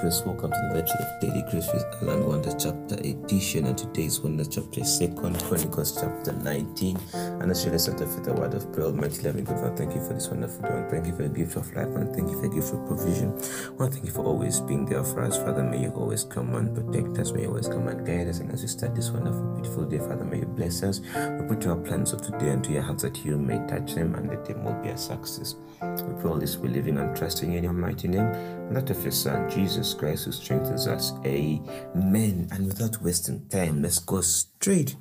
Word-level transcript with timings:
Grace, 0.00 0.22
welcome 0.24 0.52
to 0.52 0.68
the 0.68 0.74
lecture 0.76 0.94
of 1.00 1.20
Daily 1.20 1.42
Grace 1.50 1.68
with 1.74 1.84
Alan 2.02 2.24
Wonder 2.24 2.52
chapter 2.56 2.94
edition. 3.02 3.66
And 3.66 3.76
today's 3.76 4.20
Wonder 4.20 4.44
chapter 4.44 4.82
is 4.82 4.96
Second 4.96 5.42
Chronicles 5.42 6.00
chapter 6.00 6.32
19. 6.34 6.96
And 7.14 7.50
as 7.50 7.64
you 7.64 7.72
off 7.72 7.88
with 7.98 8.28
a 8.28 8.32
word 8.32 8.54
of 8.54 8.72
prayer, 8.72 8.86
Almighty 8.86 9.22
loving 9.22 9.42
God, 9.42 9.76
thank 9.76 9.96
you 9.96 10.00
for 10.06 10.14
this 10.14 10.28
wonderful 10.28 10.62
day. 10.62 10.86
Thank 10.88 11.06
you 11.06 11.16
for 11.16 11.24
the 11.24 11.28
gift 11.28 11.56
of 11.56 11.66
life 11.74 11.88
and 11.88 12.14
thank 12.14 12.30
you 12.30 12.36
for 12.36 12.48
the 12.48 12.54
gift 12.54 12.72
of 12.72 12.86
provision. 12.86 13.32
Well, 13.76 13.90
thank 13.90 14.04
you 14.04 14.12
for 14.12 14.24
always 14.24 14.60
being 14.60 14.86
there 14.86 15.02
for 15.02 15.22
us, 15.22 15.36
Father. 15.36 15.64
May 15.64 15.82
you 15.82 15.90
always 15.90 16.22
come 16.22 16.54
and 16.54 16.72
protect 16.76 17.18
us. 17.18 17.32
May 17.32 17.42
you 17.42 17.48
always 17.48 17.66
come 17.66 17.88
and 17.88 18.06
guide 18.06 18.28
us. 18.28 18.38
And 18.38 18.52
as 18.52 18.62
we 18.62 18.68
start 18.68 18.94
this 18.94 19.10
wonderful, 19.10 19.42
beautiful 19.54 19.84
day, 19.84 19.98
Father, 19.98 20.24
may 20.24 20.38
you 20.38 20.46
bless 20.46 20.84
us. 20.84 21.00
We 21.00 21.48
put 21.48 21.66
our 21.66 21.76
plans 21.76 22.12
of 22.12 22.22
today 22.22 22.50
into 22.50 22.70
your 22.70 22.82
hands 22.82 23.02
that 23.02 23.24
you 23.24 23.36
may 23.36 23.58
touch 23.66 23.96
them 23.96 24.14
and 24.14 24.30
that 24.30 24.44
them 24.44 24.62
will 24.62 24.80
be 24.80 24.90
a 24.90 24.96
success. 24.96 25.56
We 25.82 26.14
pray 26.22 26.30
all 26.30 26.38
this 26.38 26.54
believing 26.54 26.98
and 26.98 27.16
trusting 27.16 27.52
in 27.52 27.64
your 27.64 27.72
mighty 27.72 28.06
name, 28.06 28.26
and 28.26 28.76
that 28.76 28.90
of 28.90 29.02
your 29.02 29.10
Son, 29.12 29.50
Jesus 29.50 29.87
Christ, 29.94 30.24
who 30.24 30.32
strengthens 30.32 30.86
us. 30.86 31.12
Amen. 31.24 32.48
And 32.50 32.66
without 32.66 33.02
wasting 33.02 33.48
time, 33.48 33.82
let's 33.82 33.98
go 33.98 34.20
straight 34.20 34.96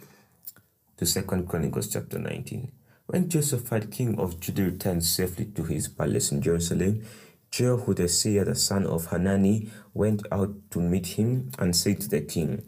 to 0.97 1.05
Second 1.05 1.47
Chronicles 1.47 1.88
chapter 1.91 2.19
19. 2.19 2.71
When 3.08 3.30
Jehoshaphat, 3.30 3.91
king 3.91 4.19
of 4.19 4.39
Judah, 4.39 4.65
returned 4.65 5.03
safely 5.03 5.45
to 5.45 5.63
his 5.63 5.88
palace 5.88 6.31
in 6.31 6.41
Jerusalem, 6.41 7.03
Jehu 7.52 7.93
the 7.93 8.09
seer, 8.09 8.43
the 8.43 8.55
son 8.55 8.85
of 8.85 9.05
Hanani, 9.08 9.69
went 9.93 10.23
out 10.31 10.53
to 10.71 10.80
meet 10.80 11.08
him 11.08 11.52
and 11.58 11.75
said 11.75 12.02
to 12.02 12.09
the 12.09 12.21
king, 12.21 12.67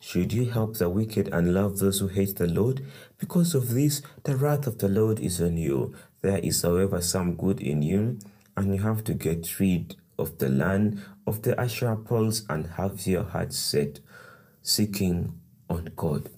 should 0.00 0.32
you 0.32 0.50
help 0.50 0.78
the 0.78 0.90
wicked 0.90 1.28
and 1.28 1.54
love 1.54 1.78
those 1.78 2.00
who 2.00 2.08
hate 2.08 2.36
the 2.36 2.48
Lord? 2.48 2.84
Because 3.18 3.54
of 3.54 3.72
this, 3.72 4.02
the 4.24 4.36
wrath 4.36 4.66
of 4.66 4.78
the 4.78 4.88
Lord 4.88 5.20
is 5.20 5.40
on 5.40 5.56
you. 5.56 5.94
There 6.22 6.38
is, 6.38 6.62
however, 6.62 7.00
some 7.00 7.36
good 7.36 7.60
in 7.60 7.82
you, 7.82 8.18
and 8.56 8.74
you 8.74 8.82
have 8.82 9.04
to 9.04 9.14
get 9.14 9.60
rid 9.60 9.96
of 10.22 10.38
the 10.38 10.48
land 10.48 11.02
of 11.26 11.42
the 11.42 11.60
Asherah 11.60 11.96
poles 11.96 12.46
and 12.48 12.66
have 12.78 13.06
your 13.06 13.24
heart 13.24 13.52
set, 13.52 14.00
seeking 14.62 15.38
on 15.68 15.90
God. 15.96 16.30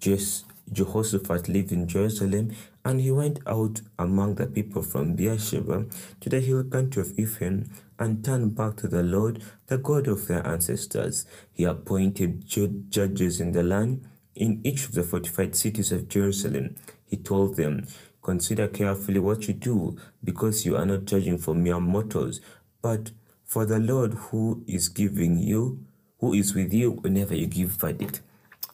Just 0.00 0.44
Jehoshaphat 0.72 1.48
lived 1.48 1.72
in 1.72 1.88
Jerusalem, 1.88 2.52
and 2.84 3.00
he 3.00 3.10
went 3.10 3.40
out 3.46 3.80
among 3.98 4.36
the 4.36 4.46
people 4.46 4.82
from 4.82 5.14
Beersheba 5.14 5.86
to 6.20 6.28
the 6.28 6.40
hill 6.40 6.64
country 6.64 7.02
of 7.02 7.18
Ephraim 7.18 7.68
and 7.98 8.24
turned 8.24 8.54
back 8.54 8.76
to 8.76 8.88
the 8.88 9.02
Lord, 9.02 9.42
the 9.66 9.78
God 9.78 10.06
of 10.06 10.26
their 10.28 10.46
ancestors. 10.46 11.26
He 11.52 11.64
appointed 11.64 12.46
judges 12.46 13.40
in 13.40 13.52
the 13.52 13.62
land 13.62 14.06
in 14.34 14.60
each 14.62 14.84
of 14.84 14.92
the 14.92 15.02
fortified 15.02 15.56
cities 15.56 15.90
of 15.90 16.08
Jerusalem. 16.08 16.76
He 17.04 17.16
told 17.16 17.56
them, 17.56 17.86
Consider 18.22 18.68
carefully 18.68 19.20
what 19.20 19.48
you 19.48 19.54
do, 19.54 19.96
because 20.22 20.66
you 20.66 20.76
are 20.76 20.84
not 20.84 21.06
judging 21.06 21.38
for 21.38 21.54
mere 21.54 21.80
mortals, 21.80 22.40
but 22.88 23.10
for 23.44 23.66
the 23.66 23.78
Lord 23.78 24.14
who 24.14 24.64
is 24.66 24.88
giving 24.88 25.38
you, 25.38 25.84
who 26.20 26.32
is 26.32 26.54
with 26.54 26.72
you 26.72 26.92
whenever 26.92 27.34
you 27.34 27.46
give 27.46 27.68
verdict. 27.68 28.22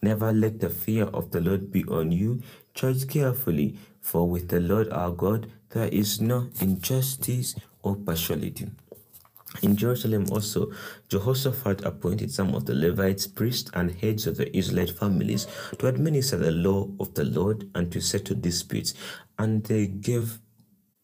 Never 0.02 0.32
let 0.32 0.60
the 0.60 0.70
fear 0.70 1.06
of 1.06 1.32
the 1.32 1.40
Lord 1.40 1.72
be 1.72 1.82
on 1.86 2.12
you. 2.12 2.40
Judge 2.74 3.08
carefully, 3.08 3.76
for 4.00 4.28
with 4.28 4.50
the 4.50 4.60
Lord 4.60 4.88
our 4.92 5.10
God 5.10 5.50
there 5.70 5.88
is 5.88 6.20
no 6.20 6.48
injustice 6.60 7.56
or 7.82 7.96
partiality. 7.96 8.70
In 9.62 9.74
Jerusalem 9.74 10.26
also, 10.30 10.70
Jehoshaphat 11.08 11.84
appointed 11.84 12.30
some 12.30 12.54
of 12.54 12.66
the 12.66 12.74
Levites, 12.76 13.26
priests, 13.26 13.72
and 13.74 13.90
heads 13.90 14.28
of 14.28 14.36
the 14.36 14.56
Israelite 14.56 14.96
families 14.96 15.48
to 15.80 15.88
administer 15.88 16.36
the 16.36 16.52
law 16.52 16.88
of 17.00 17.14
the 17.14 17.24
Lord 17.24 17.68
and 17.74 17.90
to 17.90 18.00
settle 18.00 18.36
disputes, 18.36 18.94
and 19.40 19.64
they 19.64 19.88
gave 19.88 20.38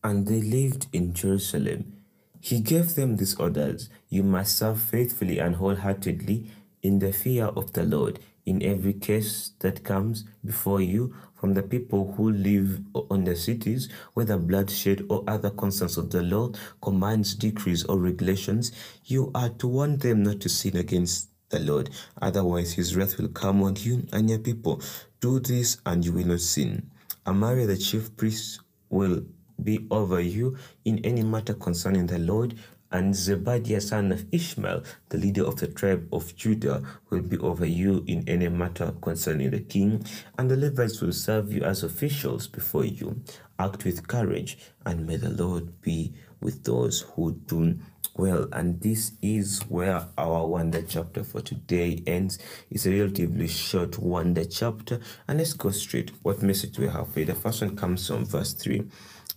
and 0.05 0.29
they 0.29 0.41
lived 0.41 0.87
in 0.93 1.13
Jerusalem. 1.13 2.00
He 2.41 2.61
gave 2.61 2.95
them 2.95 3.17
these 3.17 3.35
orders 3.37 3.91
You 4.09 4.23
must 4.23 4.57
serve 4.57 4.81
faithfully 4.81 5.39
and 5.39 5.57
wholeheartedly 5.57 6.51
in 6.83 6.99
the 6.99 7.13
fear 7.13 7.47
of 7.47 7.75
the 7.75 7.85
Lord 7.85 8.19
in 8.47 8.63
every 8.63 8.95
case 8.95 9.53
that 9.61 9.85
comes 9.85 10.25
before 10.45 10.81
you 10.81 11.15
from 11.35 11.55
the 11.55 11.63
people 11.63 12.15
who 12.17 12.31
live 12.31 12.81
on 12.95 13.25
the 13.25 13.37
cities, 13.37 13.89
whether 14.15 14.37
bloodshed 14.37 15.07
or 15.09 15.23
other 15.27 15.51
concerns 15.51 15.97
of 15.97 16.11
the 16.11 16.23
law, 16.23 16.51
commands, 16.83 17.35
decrees, 17.35 17.85
or 17.85 17.99
regulations, 17.99 18.73
you 19.05 19.31
are 19.35 19.51
to 19.51 19.69
warn 19.69 19.99
them 19.99 20.23
not 20.23 20.41
to 20.41 20.49
sin 20.49 20.77
against 20.77 21.29
the 21.51 21.61
Lord. 21.61 21.91
Otherwise, 22.21 22.73
his 22.73 22.97
wrath 22.97 23.19
will 23.19 23.29
come 23.29 23.63
on 23.63 23.77
you 23.77 24.07
and 24.13 24.29
your 24.29 24.39
people. 24.39 24.83
Do 25.21 25.41
this, 25.41 25.79
and 25.87 26.05
you 26.05 26.13
will 26.13 26.27
not 26.27 26.41
sin. 26.41 26.91
Amariah, 27.27 27.67
the 27.67 27.77
chief 27.77 28.17
priest, 28.17 28.61
will 28.89 29.23
be 29.63 29.87
over 29.91 30.21
you 30.21 30.57
in 30.85 30.99
any 31.05 31.23
matter 31.23 31.55
concerning 31.55 32.07
the 32.07 32.19
Lord, 32.19 32.55
and 32.93 33.15
Zebadiah 33.15 33.81
son 33.81 34.11
of 34.11 34.27
Ishmael, 34.33 34.83
the 35.11 35.19
leader 35.19 35.45
of 35.45 35.57
the 35.57 35.69
tribe 35.69 36.09
of 36.13 36.35
Judah, 36.35 36.83
will 37.09 37.23
be 37.23 37.39
over 37.39 37.65
you 37.65 38.05
in 38.07 38.29
any 38.29 38.49
matter 38.49 38.93
concerning 39.01 39.51
the 39.51 39.61
king, 39.61 40.05
and 40.39 40.51
the 40.51 40.57
Levites 40.57 41.01
will 41.01 41.13
serve 41.13 41.53
you 41.53 41.63
as 41.63 41.85
officials 41.85 42.49
before 42.49 42.85
you. 42.85 43.23
Act 43.59 43.85
with 43.85 44.09
courage, 44.09 44.59
and 44.85 45.07
may 45.07 45.17
the 45.17 45.31
Lord 45.31 45.81
be 45.83 46.15
with 46.41 46.65
those 46.65 47.03
who 47.15 47.33
do 47.33 47.79
well. 48.17 48.49
And 48.53 48.81
this 48.81 49.13
is 49.23 49.61
where 49.69 50.07
our 50.19 50.47
wonder 50.47 50.83
chapter 50.83 51.23
for 51.23 51.41
today 51.41 52.03
ends. 52.07 52.39
It's 52.71 52.87
a 52.87 52.91
relatively 52.91 53.47
short 53.47 53.99
wonder 53.99 54.45
chapter, 54.45 55.01
and 55.29 55.39
let's 55.39 55.53
go 55.53 55.71
straight. 55.71 56.11
What 56.23 56.43
message 56.43 56.73
do 56.73 56.83
we 56.83 56.89
have 56.89 57.17
you? 57.17 57.25
The 57.25 57.35
first 57.35 57.63
one 57.63 57.77
comes 57.77 58.07
from 58.07 58.25
verse 58.25 58.53
3. 58.55 58.83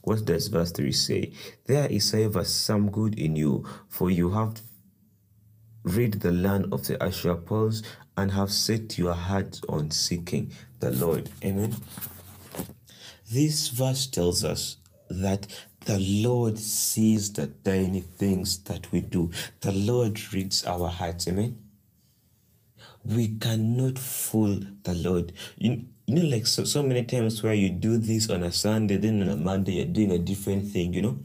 What 0.04 0.26
does 0.26 0.48
verse 0.48 0.72
3 0.72 0.92
say? 0.92 1.32
There 1.66 1.88
is, 1.88 2.12
however, 2.12 2.44
some 2.44 2.92
good 2.92 3.18
in 3.18 3.38
you, 3.38 3.66
for 3.88 4.12
you 4.12 4.32
have 4.32 4.62
rid 5.84 6.22
the 6.22 6.32
land 6.32 6.74
of 6.74 6.86
the 6.88 7.02
Asherah 7.02 7.38
poles 7.38 7.84
and 8.18 8.32
have 8.32 8.52
set 8.52 8.98
your 8.98 9.14
heart 9.14 9.62
on 9.70 9.92
seeking 9.92 10.52
the 10.80 10.92
Lord. 10.92 11.30
Amen. 11.44 11.76
This 13.32 13.70
verse 13.70 14.06
tells 14.08 14.44
us 14.44 14.78
that 15.10 15.48
the 15.86 16.00
Lord 16.00 16.60
sees 16.60 17.32
the 17.32 17.48
tiny 17.48 18.02
things 18.02 18.58
that 18.64 18.92
we 18.92 19.02
do. 19.02 19.32
The 19.62 19.72
Lord 19.72 20.34
reads 20.34 20.66
our 20.66 20.90
hearts. 20.90 21.28
Amen. 21.28 21.60
We 23.06 23.30
cannot 23.38 24.00
fool 24.00 24.60
the 24.84 24.96
Lord. 24.96 25.34
You 26.06 26.16
know, 26.16 26.28
like 26.28 26.46
so, 26.46 26.64
so 26.66 26.84
many 26.84 27.04
times 27.04 27.42
where 27.42 27.54
you 27.54 27.70
do 27.70 27.98
this 27.98 28.30
on 28.30 28.44
a 28.44 28.52
Sunday, 28.52 28.98
then 28.98 29.22
on 29.22 29.30
a 29.30 29.36
Monday, 29.38 29.74
you're 29.74 29.86
doing 29.86 30.12
a 30.12 30.20
different 30.20 30.68
thing, 30.68 30.94
you 30.94 31.02
know? 31.02 31.20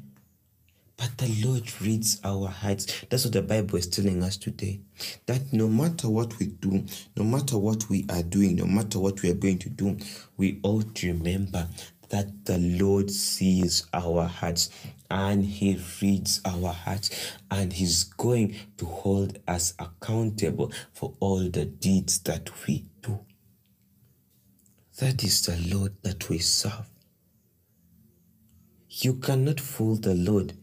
But 0.96 1.16
the 1.16 1.46
Lord 1.46 1.80
reads 1.80 2.20
our 2.24 2.48
hearts. 2.48 2.86
That's 3.08 3.24
what 3.24 3.32
the 3.32 3.42
Bible 3.42 3.78
is 3.78 3.86
telling 3.86 4.22
us 4.22 4.36
today. 4.36 4.80
That 5.26 5.52
no 5.52 5.68
matter 5.68 6.08
what 6.08 6.36
we 6.38 6.46
do, 6.46 6.84
no 7.16 7.24
matter 7.24 7.56
what 7.56 7.88
we 7.88 8.04
are 8.10 8.22
doing, 8.22 8.56
no 8.56 8.66
matter 8.66 8.98
what 8.98 9.22
we 9.22 9.30
are 9.30 9.34
going 9.34 9.58
to 9.60 9.70
do, 9.70 9.96
we 10.36 10.58
ought 10.64 10.94
to 10.96 11.12
remember 11.12 11.68
that 12.08 12.46
the 12.46 12.58
Lord 12.58 13.10
sees 13.10 13.86
our 13.92 14.26
hearts 14.26 14.70
and 15.10 15.44
He 15.44 15.80
reads 16.02 16.40
our 16.44 16.72
hearts 16.72 17.10
and 17.50 17.72
He's 17.72 18.04
going 18.04 18.56
to 18.78 18.86
hold 18.86 19.38
us 19.46 19.74
accountable 19.78 20.72
for 20.92 21.14
all 21.20 21.48
the 21.48 21.64
deeds 21.64 22.18
that 22.20 22.50
we 22.66 22.86
do. 23.02 23.20
That 24.98 25.22
is 25.22 25.42
the 25.42 25.56
Lord 25.72 25.94
that 26.02 26.28
we 26.28 26.38
serve. 26.38 26.90
You 28.88 29.14
cannot 29.14 29.60
fool 29.60 29.94
the 29.94 30.16
Lord. 30.16 30.54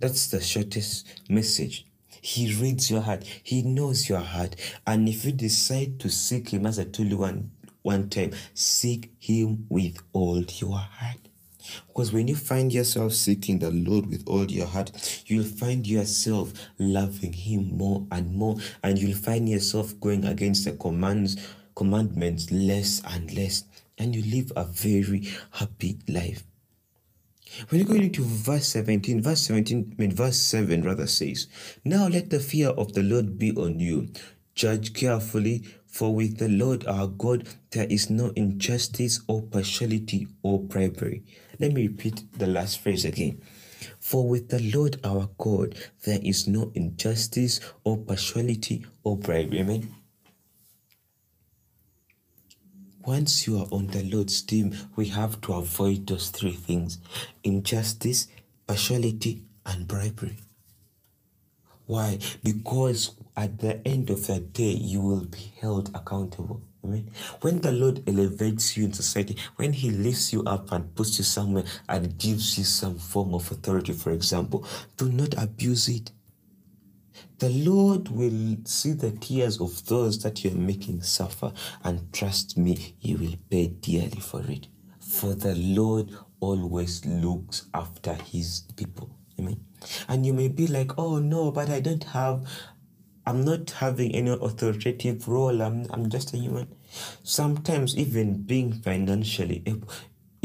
That's 0.00 0.26
the 0.26 0.40
shortest 0.40 1.06
message. 1.28 1.86
He 2.20 2.52
reads 2.56 2.90
your 2.90 3.02
heart. 3.02 3.22
He 3.44 3.62
knows 3.62 4.08
your 4.08 4.18
heart. 4.18 4.56
And 4.84 5.08
if 5.08 5.24
you 5.24 5.30
decide 5.30 6.00
to 6.00 6.08
seek 6.08 6.48
Him, 6.48 6.66
as 6.66 6.80
I 6.80 6.84
told 6.84 7.08
you 7.08 7.18
one, 7.18 7.52
one 7.82 8.08
time, 8.08 8.32
seek 8.52 9.12
Him 9.20 9.66
with 9.68 10.02
all 10.12 10.42
your 10.42 10.76
heart. 10.76 11.28
Because 11.86 12.12
when 12.12 12.26
you 12.26 12.34
find 12.34 12.72
yourself 12.72 13.12
seeking 13.12 13.60
the 13.60 13.70
Lord 13.70 14.06
with 14.06 14.24
all 14.26 14.50
your 14.50 14.66
heart, 14.66 15.22
you'll 15.26 15.44
find 15.44 15.86
yourself 15.86 16.52
loving 16.80 17.32
Him 17.32 17.78
more 17.78 18.04
and 18.10 18.34
more, 18.34 18.56
and 18.82 18.98
you'll 18.98 19.16
find 19.16 19.48
yourself 19.48 19.98
going 20.00 20.24
against 20.24 20.64
the 20.64 20.72
commands, 20.72 21.36
commandments 21.76 22.50
less 22.50 23.00
and 23.06 23.32
less 23.32 23.62
and 23.98 24.14
you 24.14 24.22
live 24.22 24.52
a 24.56 24.64
very 24.64 25.28
happy 25.52 25.98
life. 26.08 26.44
When 27.68 27.80
you 27.80 27.86
go 27.86 27.94
into 27.94 28.22
verse 28.22 28.66
17, 28.68 29.22
verse 29.22 29.42
17, 29.42 29.94
I 29.96 30.00
mean, 30.00 30.12
verse 30.12 30.38
7 30.38 30.82
rather 30.82 31.06
says, 31.06 31.46
Now 31.84 32.08
let 32.08 32.30
the 32.30 32.40
fear 32.40 32.70
of 32.70 32.94
the 32.94 33.02
Lord 33.02 33.38
be 33.38 33.52
on 33.52 33.78
you. 33.78 34.08
Judge 34.54 34.92
carefully, 34.92 35.64
for 35.86 36.14
with 36.14 36.38
the 36.38 36.48
Lord 36.48 36.86
our 36.86 37.06
God 37.06 37.48
there 37.70 37.86
is 37.88 38.10
no 38.10 38.32
injustice 38.34 39.20
or 39.28 39.42
partiality 39.42 40.26
or 40.42 40.60
bribery. 40.60 41.22
Let 41.58 41.72
me 41.72 41.86
repeat 41.86 42.24
the 42.32 42.46
last 42.46 42.80
phrase 42.80 43.04
again. 43.04 43.42
For 44.00 44.26
with 44.26 44.48
the 44.48 44.60
Lord 44.74 44.98
our 45.04 45.28
God 45.38 45.76
there 46.04 46.20
is 46.22 46.48
no 46.48 46.72
injustice 46.74 47.60
or 47.84 47.98
partiality 47.98 48.86
or 49.02 49.16
bribery. 49.16 49.60
Amen. 49.60 49.94
Once 53.06 53.46
you 53.46 53.58
are 53.58 53.66
on 53.70 53.86
the 53.88 54.02
Lord's 54.04 54.40
team, 54.40 54.74
we 54.96 55.06
have 55.08 55.38
to 55.42 55.52
avoid 55.52 56.06
those 56.06 56.30
three 56.30 56.52
things 56.52 56.98
injustice, 57.42 58.28
partiality, 58.66 59.42
and 59.66 59.86
bribery. 59.86 60.38
Why? 61.86 62.18
Because 62.42 63.10
at 63.36 63.58
the 63.58 63.86
end 63.86 64.08
of 64.08 64.26
the 64.26 64.40
day, 64.40 64.70
you 64.70 65.00
will 65.02 65.26
be 65.26 65.52
held 65.60 65.94
accountable. 65.94 66.62
Amen. 66.82 67.10
When 67.42 67.60
the 67.60 67.72
Lord 67.72 68.08
elevates 68.08 68.74
you 68.74 68.84
in 68.86 68.94
society, 68.94 69.36
when 69.56 69.74
He 69.74 69.90
lifts 69.90 70.32
you 70.32 70.42
up 70.44 70.72
and 70.72 70.94
puts 70.94 71.18
you 71.18 71.24
somewhere 71.24 71.64
and 71.88 72.16
gives 72.16 72.56
you 72.56 72.64
some 72.64 72.98
form 72.98 73.34
of 73.34 73.50
authority, 73.50 73.92
for 73.92 74.12
example, 74.12 74.66
do 74.96 75.10
not 75.10 75.34
abuse 75.36 75.88
it. 75.88 76.10
The 77.38 77.50
Lord 77.50 78.08
will 78.08 78.56
see 78.64 78.92
the 78.92 79.10
tears 79.10 79.60
of 79.60 79.86
those 79.86 80.22
that 80.22 80.44
you're 80.44 80.54
making 80.54 81.02
suffer, 81.02 81.52
and 81.82 82.12
trust 82.12 82.56
me, 82.56 82.94
you 83.00 83.18
will 83.18 83.36
pay 83.50 83.68
dearly 83.68 84.20
for 84.20 84.42
it. 84.48 84.68
For 85.00 85.34
the 85.34 85.54
Lord 85.54 86.10
always 86.40 87.04
looks 87.06 87.66
after 87.72 88.14
His 88.14 88.64
people. 88.76 89.10
Amen. 89.38 89.60
And 90.08 90.24
you 90.24 90.32
may 90.32 90.48
be 90.48 90.66
like, 90.66 90.92
oh 90.98 91.18
no, 91.18 91.50
but 91.50 91.68
I 91.68 91.80
don't 91.80 92.04
have, 92.04 92.48
I'm 93.26 93.44
not 93.44 93.70
having 93.70 94.14
any 94.14 94.30
authoritative 94.30 95.28
role. 95.28 95.62
I'm, 95.62 95.86
I'm 95.90 96.08
just 96.08 96.34
a 96.34 96.36
human. 96.36 96.68
Sometimes, 97.22 97.96
even 97.96 98.42
being 98.42 98.72
financially 98.72 99.62
able, 99.66 99.88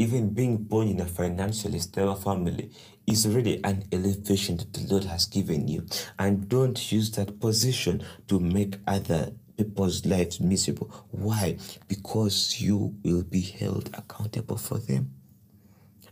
even 0.00 0.30
being 0.30 0.56
born 0.56 0.88
in 0.88 0.98
a 0.98 1.04
financially 1.04 1.78
stable 1.78 2.14
family 2.14 2.70
is 3.06 3.26
already 3.26 3.62
an 3.62 3.84
elevation 3.92 4.56
that 4.56 4.72
the 4.72 4.86
Lord 4.90 5.04
has 5.04 5.26
given 5.26 5.68
you. 5.68 5.84
And 6.18 6.48
don't 6.48 6.90
use 6.90 7.10
that 7.12 7.38
position 7.38 8.02
to 8.28 8.40
make 8.40 8.76
other 8.86 9.32
people's 9.58 10.06
lives 10.06 10.40
miserable. 10.40 10.90
Why? 11.10 11.58
Because 11.86 12.62
you 12.62 12.94
will 13.04 13.24
be 13.24 13.42
held 13.42 13.90
accountable 13.92 14.56
for 14.56 14.78
them. 14.78 15.12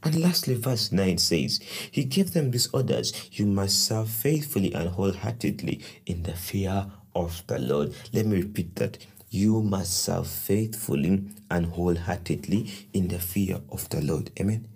And 0.04 0.20
lastly, 0.20 0.52
verse 0.54 0.92
9 0.92 1.16
says, 1.16 1.58
He 1.90 2.04
gave 2.04 2.34
them 2.34 2.50
these 2.50 2.68
orders 2.74 3.30
you 3.32 3.46
must 3.46 3.86
serve 3.86 4.10
faithfully 4.10 4.74
and 4.74 4.90
wholeheartedly 4.90 5.80
in 6.04 6.24
the 6.24 6.34
fear 6.34 6.90
of 7.14 7.42
the 7.46 7.58
Lord. 7.58 7.94
Let 8.12 8.26
me 8.26 8.36
repeat 8.36 8.76
that. 8.76 8.98
You 9.30 9.62
must 9.62 9.94
serve 9.94 10.26
faithfully 10.26 11.24
and 11.50 11.66
wholeheartedly 11.66 12.88
in 12.92 13.08
the 13.08 13.18
fear 13.18 13.60
of 13.70 13.88
the 13.90 14.00
Lord. 14.00 14.30
Amen. 14.40 14.68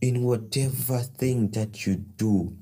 In 0.00 0.24
whatever 0.24 0.98
thing 0.98 1.50
that 1.50 1.86
you 1.86 1.96
do, 1.96 2.56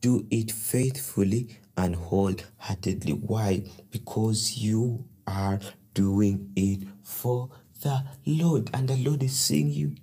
do 0.00 0.26
it 0.30 0.50
faithfully 0.50 1.58
and 1.76 1.94
wholeheartedly. 1.94 3.12
Why? 3.12 3.64
Because 3.90 4.58
you 4.58 5.04
are 5.26 5.60
doing 5.94 6.50
it 6.56 6.88
for 7.02 7.50
the 7.82 8.04
Lord, 8.26 8.70
and 8.74 8.88
the 8.88 8.96
Lord 8.96 9.22
is 9.22 9.36
seeing 9.38 9.70
you. 9.70 9.94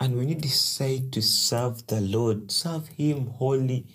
And 0.00 0.16
when 0.16 0.28
you 0.28 0.34
decide 0.34 1.12
to 1.12 1.22
serve 1.22 1.86
the 1.86 2.00
Lord, 2.00 2.50
serve 2.50 2.88
Him 2.88 3.26
wholly. 3.26 3.86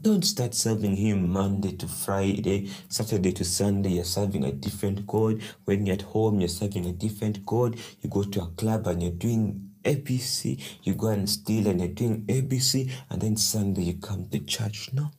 Don't 0.00 0.24
start 0.24 0.54
serving 0.54 0.94
Him 0.94 1.28
Monday 1.32 1.72
to 1.72 1.88
Friday, 1.88 2.70
Saturday 2.88 3.32
to 3.32 3.44
Sunday. 3.44 3.90
You're 3.90 4.04
serving 4.04 4.44
a 4.44 4.52
different 4.52 5.04
God. 5.08 5.42
When 5.64 5.86
you're 5.86 5.94
at 5.94 6.02
home, 6.02 6.38
you're 6.38 6.48
serving 6.48 6.86
a 6.86 6.92
different 6.92 7.44
God. 7.44 7.76
You 8.00 8.08
go 8.08 8.22
to 8.22 8.42
a 8.42 8.46
club 8.46 8.86
and 8.86 9.02
you're 9.02 9.10
doing 9.10 9.70
ABC. 9.82 10.60
You 10.84 10.94
go 10.94 11.08
and 11.08 11.28
steal 11.28 11.66
and 11.66 11.80
you're 11.80 11.88
doing 11.88 12.24
ABC. 12.26 12.92
And 13.10 13.20
then 13.20 13.36
Sunday 13.36 13.82
you 13.82 13.94
come 13.94 14.26
to 14.26 14.38
church. 14.40 14.90
No. 14.92 15.10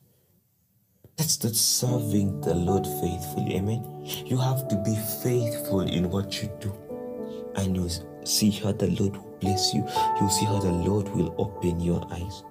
That's 1.18 1.44
not 1.44 1.54
serving 1.54 2.40
the 2.40 2.54
Lord 2.54 2.86
faithfully. 2.86 3.56
Amen. 3.56 3.84
You 4.24 4.38
have 4.38 4.66
to 4.68 4.76
be 4.76 4.96
faithful 5.22 5.82
in 5.82 6.08
what 6.08 6.42
you 6.42 6.50
do. 6.58 6.74
And 7.56 7.76
you'll 7.76 8.24
see 8.24 8.50
how 8.50 8.72
the 8.72 8.86
Lord 8.86 9.16
will 9.16 9.36
bless 9.40 9.74
you. 9.74 9.86
You'll 10.18 10.30
see 10.30 10.46
how 10.46 10.58
the 10.58 10.72
Lord 10.72 11.06
will 11.10 11.34
open 11.36 11.80
your 11.80 12.06
eyes. 12.10 12.44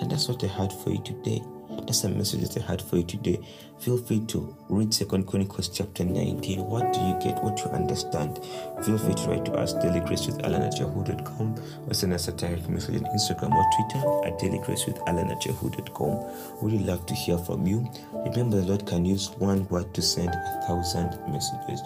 And 0.00 0.10
that's 0.10 0.28
what 0.28 0.42
I 0.44 0.46
had 0.46 0.72
for 0.72 0.90
you 0.90 1.02
today. 1.02 1.42
That's 1.88 2.04
a 2.04 2.08
message 2.08 2.48
that 2.48 2.62
I 2.62 2.66
had 2.66 2.82
for 2.82 2.96
you 2.96 3.04
today. 3.04 3.40
Feel 3.78 3.98
free 3.98 4.20
to 4.26 4.56
read 4.68 4.92
Second 4.92 5.26
Chronicles 5.26 5.68
chapter 5.68 6.04
19. 6.04 6.60
What 6.64 6.92
do 6.92 7.00
you 7.00 7.18
get? 7.20 7.42
What 7.42 7.56
do 7.56 7.62
you 7.64 7.70
understand? 7.70 8.40
Feel 8.84 8.98
free 8.98 9.14
to 9.14 9.28
write 9.28 9.44
to 9.46 9.52
us 9.52 9.72
daily 9.74 10.00
grace 10.00 10.26
with 10.26 10.44
at 10.44 10.78
yahoo.com 10.78 11.54
or 11.86 11.94
send 11.94 12.12
us 12.12 12.28
a 12.28 12.32
direct 12.32 12.68
message 12.68 12.96
on 12.96 13.04
Instagram 13.04 13.52
or 13.52 13.64
Twitter 13.76 14.26
at 14.26 14.38
daily 14.38 14.58
grace 14.64 14.86
with 14.86 14.98
at 15.08 15.46
yahoo.com. 15.46 16.30
Really 16.60 16.84
love 16.84 17.06
to 17.06 17.14
hear 17.14 17.38
from 17.38 17.66
you. 17.66 17.88
Remember, 18.12 18.60
the 18.60 18.66
Lord 18.66 18.86
can 18.86 19.04
use 19.04 19.30
one 19.38 19.66
word 19.68 19.94
to 19.94 20.02
send 20.02 20.30
a 20.30 20.62
thousand 20.66 21.18
messages. 21.30 21.80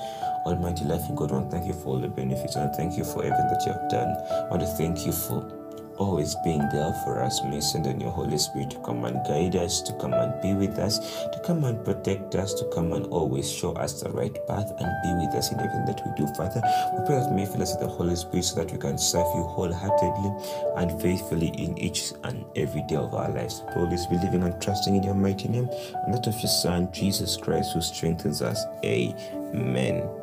Almighty 0.46 0.84
life 0.84 1.08
in 1.08 1.14
God, 1.14 1.30
I 1.30 1.34
want 1.34 1.50
to 1.50 1.56
thank 1.56 1.68
you 1.68 1.74
for 1.74 1.88
all 1.88 1.98
the 2.00 2.08
benefits. 2.08 2.56
and 2.56 2.74
thank 2.74 2.96
you 2.96 3.04
for 3.04 3.24
everything 3.24 3.48
that 3.48 3.62
you 3.66 3.72
have 3.72 3.88
done. 3.90 4.08
I 4.08 4.48
want 4.50 4.62
to 4.62 4.68
thank 4.68 5.06
you 5.06 5.12
for 5.12 5.61
always 6.02 6.34
being 6.44 6.68
there 6.70 6.92
for 7.04 7.22
us. 7.22 7.42
May 7.44 7.60
send 7.60 7.86
in 7.86 8.00
your 8.00 8.10
Holy 8.10 8.38
Spirit 8.38 8.70
to 8.70 8.78
come 8.80 9.04
and 9.04 9.24
guide 9.26 9.56
us, 9.56 9.80
to 9.82 9.92
come 9.94 10.12
and 10.12 10.40
be 10.42 10.54
with 10.54 10.78
us, 10.78 10.98
to 10.98 11.40
come 11.44 11.64
and 11.64 11.84
protect 11.84 12.34
us, 12.34 12.54
to 12.54 12.64
come 12.74 12.92
and 12.92 13.06
always 13.06 13.50
show 13.50 13.72
us 13.74 14.02
the 14.02 14.10
right 14.10 14.34
path 14.46 14.70
and 14.78 14.90
be 15.02 15.24
with 15.24 15.34
us 15.34 15.52
in 15.52 15.60
everything 15.60 15.86
that 15.86 16.02
we 16.04 16.12
do, 16.16 16.26
Father. 16.34 16.60
We 16.98 17.06
pray 17.06 17.20
that 17.20 17.32
may 17.32 17.46
fill 17.46 17.62
us 17.62 17.72
with 17.72 17.80
the 17.80 17.88
Holy 17.88 18.16
Spirit 18.16 18.44
so 18.44 18.56
that 18.56 18.72
we 18.72 18.78
can 18.78 18.98
serve 18.98 19.26
you 19.34 19.42
wholeheartedly 19.42 20.30
and 20.76 21.00
faithfully 21.00 21.48
in 21.48 21.78
each 21.78 22.12
and 22.24 22.44
every 22.56 22.82
day 22.88 22.96
of 22.96 23.14
our 23.14 23.30
lives. 23.30 23.62
Always 23.76 24.06
be 24.06 24.16
living 24.16 24.42
and 24.42 24.60
trusting 24.60 24.96
in 24.96 25.02
your 25.02 25.14
mighty 25.14 25.48
name 25.48 25.68
and 26.04 26.14
that 26.14 26.26
of 26.26 26.34
your 26.34 26.50
Son, 26.50 26.90
Jesus 26.92 27.36
Christ, 27.36 27.72
who 27.74 27.80
strengthens 27.80 28.42
us. 28.42 28.64
Amen. 28.84 30.21